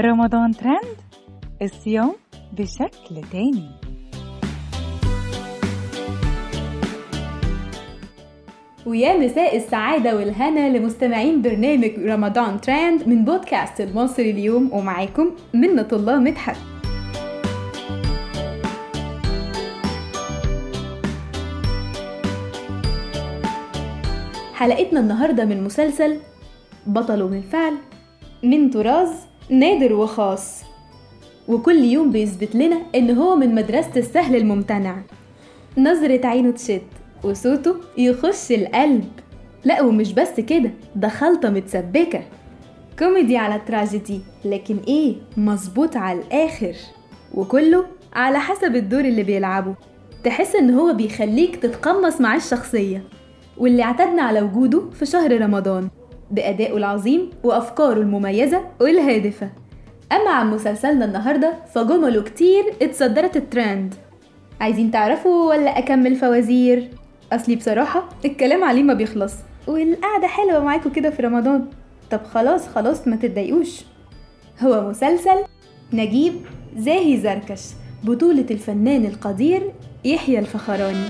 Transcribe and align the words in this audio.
رمضان 0.00 0.52
ترند؟ 0.52 0.96
الصيام 1.62 2.12
بشكل 2.52 3.22
تاني 3.32 3.70
ويا 8.86 9.18
مساء 9.18 9.56
السعادة 9.56 10.16
والهنا 10.16 10.78
لمستمعين 10.78 11.42
برنامج 11.42 11.90
رمضان 11.98 12.60
ترند 12.60 13.08
من 13.08 13.24
بودكاست 13.24 13.80
المصري 13.80 14.30
اليوم 14.30 14.70
ومعاكم 14.72 15.30
منة 15.54 15.88
الله 15.92 16.18
مدحت. 16.18 16.56
حلقتنا 24.54 25.00
النهاردة 25.00 25.44
من 25.44 25.64
مسلسل 25.64 26.18
بطل 26.86 27.22
من 27.22 27.42
فعل 27.42 27.74
من 28.42 28.70
طراز 28.70 29.33
نادر 29.50 29.92
وخاص. 29.92 30.62
وكل 31.48 31.76
يوم 31.84 32.10
بيثبت 32.10 32.54
لنا 32.54 32.76
ان 32.94 33.10
هو 33.10 33.36
من 33.36 33.54
مدرسة 33.54 33.90
السهل 33.96 34.36
الممتنع. 34.36 34.96
نظرة 35.78 36.26
عينه 36.26 36.50
تشد 36.50 36.82
وصوته 37.24 37.76
يخش 37.98 38.52
القلب. 38.52 39.08
لا 39.64 39.82
ومش 39.82 40.12
بس 40.12 40.40
كده 40.40 40.70
ده 40.96 41.08
خلطة 41.08 41.50
متسبكة. 41.50 42.22
كوميدي 42.98 43.36
على 43.36 43.60
تراجيدي 43.66 44.20
لكن 44.44 44.78
إيه 44.88 45.14
مظبوط 45.36 45.96
على 45.96 46.18
الآخر. 46.20 46.74
وكله 47.34 47.86
على 48.12 48.38
حسب 48.38 48.76
الدور 48.76 49.00
اللي 49.00 49.22
بيلعبه. 49.22 49.74
تحس 50.24 50.54
إن 50.54 50.70
هو 50.70 50.92
بيخليك 50.92 51.56
تتقمص 51.56 52.20
معاه 52.20 52.36
الشخصية. 52.36 53.02
واللي 53.58 53.82
اعتدنا 53.82 54.22
على 54.22 54.42
وجوده 54.42 54.90
في 54.90 55.06
شهر 55.06 55.40
رمضان. 55.40 55.88
بأدائه 56.34 56.76
العظيم 56.76 57.30
وأفكاره 57.42 58.00
المميزة 58.00 58.64
والهادفة. 58.80 59.50
أما 60.12 60.30
عن 60.30 60.50
مسلسلنا 60.50 61.04
النهاردة 61.04 61.54
فجمله 61.74 62.22
كتير 62.22 62.64
اتصدرت 62.82 63.36
الترند. 63.36 63.94
عايزين 64.60 64.90
تعرفوا 64.90 65.48
ولا 65.48 65.78
أكمل 65.78 66.16
فوازير؟ 66.16 66.88
أصلي 67.32 67.56
بصراحة 67.56 68.08
الكلام 68.24 68.64
عليه 68.64 68.82
ما 68.82 68.94
بيخلص. 68.94 69.34
والقعدة 69.66 70.26
حلوة 70.26 70.64
معاكم 70.64 70.90
كده 70.90 71.10
في 71.10 71.22
رمضان. 71.22 71.66
طب 72.10 72.20
خلاص 72.24 72.68
خلاص 72.68 73.08
ما 73.08 73.16
تتضايقوش. 73.16 73.80
هو 74.60 74.88
مسلسل 74.90 75.44
نجيب 75.92 76.34
زاهي 76.76 77.16
زركش 77.16 77.62
بطولة 78.04 78.46
الفنان 78.50 79.04
القدير 79.04 79.72
يحيى 80.04 80.38
الفخراني. 80.38 81.08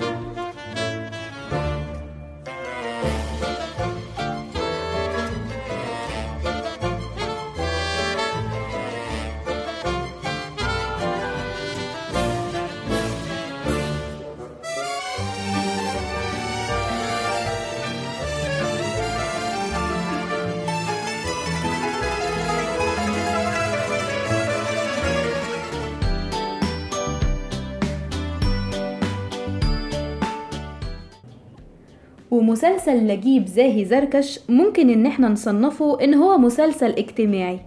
ومسلسل 32.38 33.06
نجيب 33.06 33.46
زاهي 33.46 33.84
زركش 33.84 34.40
ممكن 34.48 34.90
إن 34.90 35.06
إحنا 35.06 35.28
نصنفه 35.28 36.00
إن 36.04 36.14
هو 36.14 36.38
مسلسل 36.38 36.90
اجتماعي. 36.90 37.60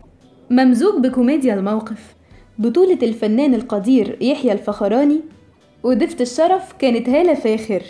ممزوج 0.49 1.01
بكوميديا 1.01 1.53
الموقف. 1.53 2.15
بطولة 2.59 2.99
الفنان 3.03 3.53
القدير 3.53 4.17
يحيى 4.21 4.51
الفخراني 4.51 5.19
وضيفة 5.83 6.21
الشرف 6.21 6.73
كانت 6.79 7.09
هالة 7.09 7.33
فاخر. 7.33 7.81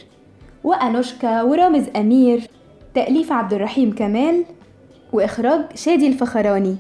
وأنوشكا 0.63 1.41
ورامز 1.44 1.84
أمير 1.96 2.41
تأليف 2.96 3.31
عبد 3.31 3.53
الرحيم 3.53 3.96
كمال 3.96 4.44
وإخراج 5.13 5.62
شادي 5.75 6.07
الفخراني 6.07 6.75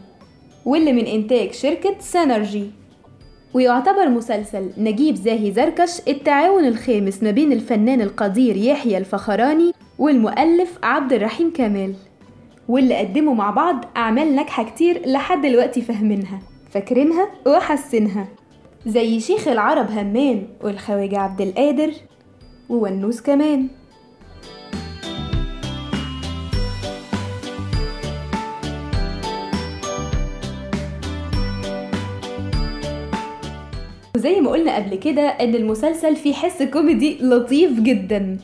واللي 0.65 0.93
من 0.93 1.05
إنتاج 1.05 1.51
شركة 1.51 1.95
سانرجي 1.99 2.71
ويعتبر 3.53 4.09
مسلسل 4.09 4.69
نجيب 4.77 5.15
زاهي 5.15 5.51
زركش 5.51 5.91
التعاون 6.07 6.65
الخامس 6.65 7.23
ما 7.23 7.31
بين 7.31 7.51
الفنان 7.51 8.01
القدير 8.01 8.57
يحيى 8.57 8.97
الفخراني 8.97 9.71
والمؤلف 9.99 10.79
عبد 10.83 11.13
الرحيم 11.13 11.53
كمال. 11.53 11.93
واللي 12.67 12.95
قدموا 12.95 13.35
مع 13.35 13.49
بعض 13.49 13.85
أعمال 13.97 14.35
ناجحة 14.35 14.63
كتير 14.63 15.01
لحد 15.09 15.41
دلوقتي 15.41 15.81
فاهمينها 15.81 16.39
فاكرينها 16.69 17.29
وحاسينها. 17.47 18.27
زي 18.85 19.19
شيخ 19.19 19.47
العرب 19.47 19.91
همام 19.91 20.47
والخواجة 20.61 21.19
عبد 21.19 21.41
القادر 21.41 21.91
وونوس 22.69 23.21
كمان. 23.21 23.67
وزي 34.15 34.41
ما 34.41 34.49
قلنا 34.51 34.75
قبل 34.75 34.95
كده 34.95 35.21
إن 35.21 35.55
المسلسل 35.55 36.15
فيه 36.15 36.33
حس 36.33 36.63
كوميدي 36.63 37.17
لطيف 37.21 37.79
جدا. 37.79 38.37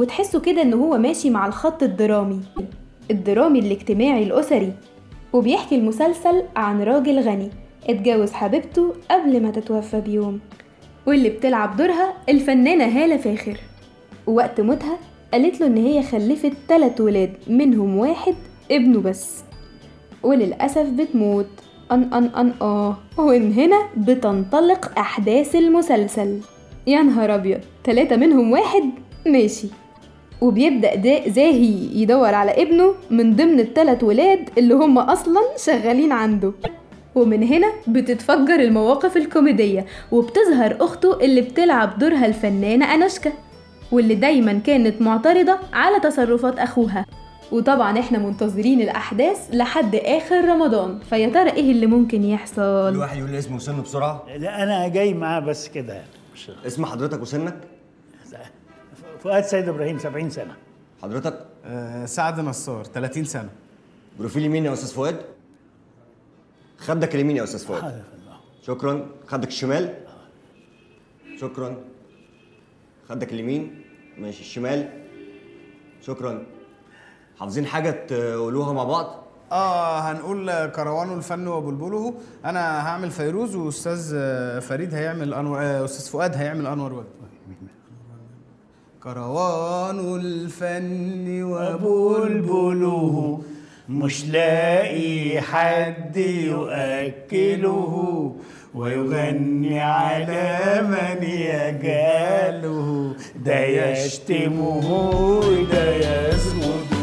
وتحسه 0.00 0.40
كده 0.40 0.62
إن 0.62 0.74
هو 0.74 0.98
ماشي 0.98 1.30
مع 1.30 1.46
الخط 1.46 1.82
الدرامي 1.82 2.40
الدرامي 3.10 3.58
الاجتماعي 3.58 4.22
الأسري. 4.22 4.72
وبيحكي 5.32 5.74
المسلسل 5.74 6.42
عن 6.56 6.82
راجل 6.82 7.20
غني 7.20 7.50
اتجوز 7.88 8.32
حبيبته 8.32 8.94
قبل 9.10 9.42
ما 9.42 9.50
تتوفى 9.50 10.00
بيوم 10.00 10.40
واللي 11.06 11.28
بتلعب 11.28 11.76
دورها 11.76 12.14
الفنانة 12.28 12.84
هالة 12.84 13.16
فاخر. 13.16 13.56
ووقت 14.26 14.60
موتها 14.60 14.98
قالت 15.32 15.60
له 15.60 15.66
إن 15.66 15.76
هي 15.76 16.02
خلفت 16.02 16.52
تلات 16.68 17.00
ولاد 17.00 17.32
منهم 17.46 17.96
واحد 17.96 18.34
ابنه 18.70 19.00
بس. 19.00 19.44
وللأسف 20.22 20.90
بتموت. 20.90 21.46
أن 21.92 22.02
أن 22.14 22.24
أن 22.24 22.52
آه. 22.62 22.96
ومن 23.18 23.52
هنا 23.52 23.82
بتنطلق 23.96 24.98
أحداث 24.98 25.56
المسلسل. 25.56 26.40
يا 26.86 27.02
نهار 27.02 27.34
أبيض 27.34 27.60
تلاتة 27.84 28.16
منهم 28.16 28.52
واحد؟ 28.52 28.84
ماشي. 29.26 29.68
وبيبدأ 30.40 30.94
دا 30.94 31.28
زاهي 31.28 32.00
يدور 32.02 32.34
على 32.34 32.62
ابنه 32.62 32.94
من 33.10 33.36
ضمن 33.36 33.60
التلات 33.60 34.02
ولاد 34.02 34.50
اللي 34.58 34.74
هم 34.74 34.98
أصلا 34.98 35.40
شغالين 35.56 36.12
عنده. 36.12 36.52
ومن 37.14 37.42
هنا 37.42 37.72
بتتفجر 37.88 38.54
المواقف 38.60 39.16
الكوميدية 39.16 39.86
وبتظهر 40.12 40.76
أخته 40.80 41.20
اللي 41.20 41.40
بتلعب 41.40 41.98
دورها 41.98 42.26
الفنانة 42.26 42.94
أنوشكا 42.94 43.32
واللي 43.92 44.14
دايما 44.14 44.52
كانت 44.66 45.02
معترضة 45.02 45.58
على 45.72 46.00
تصرفات 46.00 46.58
أخوها. 46.58 47.06
وطبعا 47.52 47.98
إحنا 47.98 48.18
منتظرين 48.18 48.80
الأحداث 48.80 49.48
لحد 49.52 49.94
آخر 49.94 50.44
رمضان 50.44 50.98
فيا 51.10 51.28
ترى 51.28 51.50
إيه 51.50 51.70
اللي 51.72 51.86
ممكن 51.86 52.24
يحصل؟ 52.24 52.88
الواحد 52.88 53.18
يقول 53.18 53.30
لي 53.30 53.38
اسمه 53.38 53.56
وسنه 53.56 53.82
بسرعة؟ 53.82 54.24
لا 54.36 54.62
أنا 54.62 54.88
جاي 54.88 55.14
معاه 55.14 55.40
بس 55.40 55.68
كده 55.68 55.92
يعني. 55.94 56.06
مش 56.34 56.50
اسم 56.66 56.86
حضرتك 56.86 57.22
وسنك؟ 57.22 57.54
فؤاد 59.22 59.44
سيد 59.44 59.68
إبراهيم 59.68 59.98
70 59.98 60.30
سنة. 60.30 60.56
حضرتك؟ 61.02 61.46
آه، 61.64 62.06
سعد 62.06 62.40
نصار 62.40 62.84
30 62.84 63.24
سنة. 63.24 63.48
بروفيل 64.18 64.44
يمين 64.44 64.64
يا 64.64 64.72
أستاذ 64.72 64.94
فؤاد؟ 64.94 65.20
خدك 66.78 67.14
اليمين 67.14 67.36
يا 67.36 67.44
أستاذ 67.44 67.66
فؤاد. 67.66 68.02
شكرا. 68.62 69.06
خدك 69.26 69.48
الشمال؟ 69.48 69.94
شكرا. 71.40 71.76
خدك 73.08 73.32
اليمين؟ 73.32 73.82
ماشي. 74.18 74.40
الشمال؟ 74.40 74.88
شكرا. 76.02 76.46
حافظين 77.38 77.66
حاجة 77.66 77.90
تقولوها 77.90 78.72
مع 78.72 78.84
بعض؟ 78.84 79.16
آه 79.52 79.98
هنقول 80.00 80.66
كروان 80.66 81.12
الفن 81.18 81.48
وبلبله. 81.48 82.14
أنا 82.44 82.88
هعمل 82.88 83.10
فيروز 83.10 83.56
وأستاذ 83.56 84.10
فريد 84.60 84.94
هيعمل 84.94 85.34
انور 85.34 85.60
آه، 85.62 85.84
أستاذ 85.84 86.12
فؤاد 86.12 86.34
هيعمل 86.36 86.66
أنور 86.66 86.92
وجدي 86.92 87.10
كروان 89.02 89.98
الفن 90.20 91.42
وبلبله 91.42 93.40
مش 93.88 94.26
لاقي 94.26 95.40
حد 95.40 96.16
يؤكله 96.16 97.92
ويغني 98.74 99.80
على 99.80 100.80
من 100.82 101.22
يجاله. 101.28 103.14
ده 103.44 103.60
يشتمه 103.64 104.90
وده 105.38 105.96
يسوده 105.96 107.00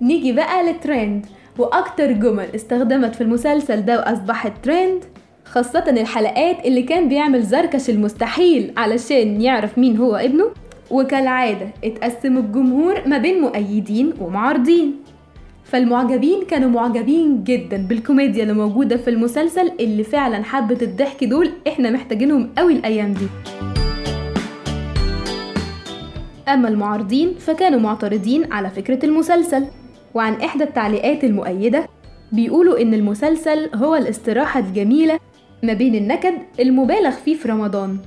نيجي 0.00 0.32
بقى 0.32 0.62
للترند. 0.62 1.26
وأكتر 1.58 2.12
جمل 2.12 2.46
استخدمت 2.54 3.14
في 3.14 3.20
المسلسل 3.20 3.84
ده 3.84 3.98
وأصبحت 3.98 4.52
ترند 4.62 5.04
خاصة 5.44 5.84
الحلقات 5.88 6.66
اللي 6.66 6.82
كان 6.82 7.08
بيعمل 7.08 7.42
زركش 7.42 7.90
المستحيل 7.90 8.72
علشان 8.76 9.40
يعرف 9.40 9.78
مين 9.78 9.96
هو 9.96 10.16
ابنه. 10.16 10.50
وكالعادة 10.90 11.68
اتقسم 11.84 12.38
الجمهور 12.38 13.02
ما 13.06 13.18
بين 13.18 13.40
مؤيدين 13.40 14.12
ومعارضين. 14.20 14.96
فالمعجبين 15.64 16.44
كانوا 16.44 16.70
معجبين 16.70 17.44
جدا 17.44 17.76
بالكوميديا 17.76 18.42
اللي 18.42 18.54
موجودة 18.54 18.96
في 18.96 19.10
المسلسل 19.10 19.72
اللي 19.80 20.04
فعلا 20.04 20.44
حبة 20.44 20.78
الضحك 20.82 21.24
دول 21.24 21.50
إحنا 21.68 21.90
محتاجينهم 21.90 22.50
قوي 22.58 22.72
الأيام 22.72 23.12
دي. 23.12 23.26
أما 26.48 26.68
المعارضين 26.68 27.34
فكانوا 27.38 27.80
معترضين 27.80 28.52
على 28.52 28.70
فكرة 28.70 29.04
المسلسل. 29.06 29.64
وعن 30.14 30.32
إحدى 30.32 30.64
التعليقات 30.64 31.24
المؤيدة 31.24 31.88
بيقولوا 32.32 32.82
إن 32.82 32.94
المسلسل 32.94 33.70
هو 33.74 33.94
الاستراحة 33.94 34.60
الجميلة 34.60 35.20
ما 35.62 35.72
بين 35.72 35.94
النكد 35.94 36.34
المبالغ 36.60 37.10
فيه 37.10 37.34
في 37.34 37.48
رمضان. 37.48 37.98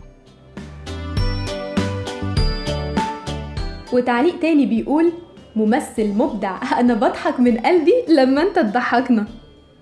وتعليق 3.94 4.40
تاني 4.40 4.66
بيقول 4.66 5.12
ممثل 5.56 6.08
مبدع 6.08 6.58
أنا 6.80 6.94
بضحك 6.94 7.40
من 7.40 7.58
قلبي 7.58 7.94
لما 8.10 8.42
أنت 8.42 8.60
تضحكنا. 8.60 9.26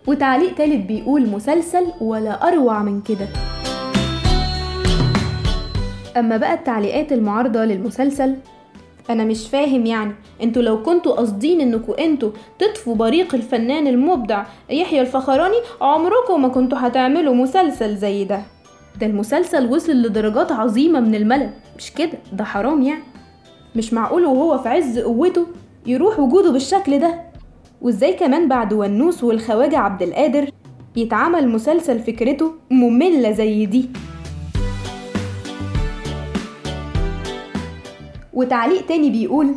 وتعليق 0.07 0.55
تالت 0.55 0.85
بيقول 0.85 1.29
مسلسل 1.29 1.85
ولا 2.01 2.47
أروع 2.47 2.83
من 2.83 3.01
كده. 3.01 3.27
أما 6.17 6.37
بقى 6.37 6.53
التعليقات 6.53 7.11
المعارضة 7.11 7.65
للمسلسل 7.65 8.35
أنا 9.09 9.23
مش 9.23 9.47
فاهم 9.49 9.85
يعني. 9.85 10.15
أنتوا 10.43 10.61
لو 10.61 10.83
كنتوا 10.83 11.15
قاصدين 11.15 11.61
إنكوا 11.61 12.05
أنتوا 12.05 12.31
تطفوا 12.59 12.95
بريق 12.95 13.35
الفنان 13.35 13.87
المبدع 13.87 14.43
يحيى 14.69 15.01
الفخراني 15.01 15.57
عمركم 15.81 16.41
ما 16.41 16.47
كنتوا 16.47 16.77
هتعملوا 16.81 17.33
مسلسل 17.35 17.95
زي 17.97 18.23
ده. 18.23 18.41
ده 18.99 19.05
المسلسل 19.05 19.69
وصل 19.73 19.91
لدرجات 19.91 20.51
عظيمة 20.51 20.99
من 20.99 21.15
الملل. 21.15 21.49
مش 21.77 21.91
كده؟ 21.93 22.11
ده 22.33 22.43
حرام 22.43 22.81
يعني. 22.81 23.03
مش 23.75 23.93
معقول 23.93 24.25
وهو 24.25 24.57
في 24.57 24.69
عز 24.69 24.99
قوته 24.99 25.47
يروح 25.85 26.19
وجوده 26.19 26.51
بالشكل 26.51 26.99
ده؟ 26.99 27.21
وإزاي 27.81 28.13
كمان 28.13 28.47
بعد 28.47 28.73
ونوس 28.73 29.23
والخواجة 29.23 29.77
عبد 29.77 30.01
القادر 30.01 30.49
يتعمل 30.95 31.49
مسلسل 31.49 31.99
فكرته 31.99 32.51
مملة 32.71 33.31
زي 33.31 33.65
دي؟ 33.65 33.89
وتعليق 38.39 38.85
تاني 38.85 39.09
بيقول 39.09 39.55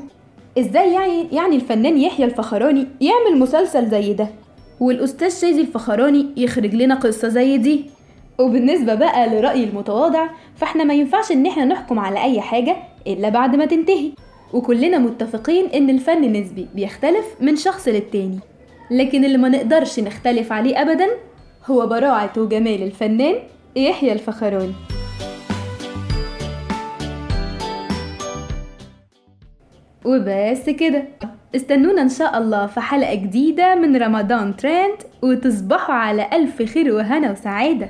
إزاي 0.59 0.93
يعني 0.93 1.27
يعني 1.33 1.57
الفنان 1.57 1.99
يحيى 1.99 2.27
الفخراني 2.27 2.87
يعمل 3.01 3.39
مسلسل 3.39 3.89
زي 3.89 4.13
ده؟ 4.13 4.29
والأستاذ 4.81 5.41
شاذي 5.41 5.61
الفخراني 5.61 6.27
يخرج 6.37 6.75
لنا 6.75 6.95
قصة 6.95 7.29
زي 7.29 7.57
دي. 7.59 7.85
وبالنسبة 8.39 8.95
بقى 8.95 9.29
لرأيي 9.29 9.65
المتواضع 9.65 10.27
فإحنا 10.57 10.85
ما 10.85 10.95
ينفعش 10.95 11.33
إن 11.33 11.47
إحنا 11.47 11.65
نحكم 11.65 11.99
على 11.99 12.23
أي 12.23 12.41
حاجة 12.41 12.77
إلا 13.07 13.29
بعد 13.29 13.57
ما 13.57 13.65
تنتهي. 13.65 14.11
وكلنا 14.53 14.99
متفقين 14.99 15.67
إن 15.67 15.91
الفن 15.91 16.33
نسبي 16.33 16.67
بيختلف 16.75 17.27
من 17.41 17.57
شخص 17.57 17.89
للتاني. 17.89 18.39
لكن 18.91 19.25
اللي 19.25 19.39
ما 19.39 19.49
نقدرش 19.49 20.01
نختلف 20.01 20.53
عليه 20.53 20.83
ابدا 20.83 21.07
هو 21.67 21.87
براعة 21.87 22.33
وجمال 22.37 22.83
الفنان 22.83 23.35
يحيى 23.77 24.13
الفخراني. 24.13 24.73
وبس 30.05 30.71
كده. 30.71 31.05
استنونا 31.57 32.03
إن 32.03 32.09
شاء 32.09 32.39
الله 32.39 32.67
في 32.67 32.81
حلقة 32.81 33.15
جديدة 33.15 33.75
من 33.75 33.97
رمضان 33.97 34.57
ترند 34.57 34.97
وتصبحوا 35.23 35.95
على 35.95 36.31
ألف 36.33 36.63
خير 36.63 36.95
وهنا 36.95 37.31
وسعادة. 37.33 37.89